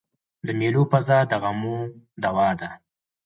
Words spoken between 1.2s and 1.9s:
د غمو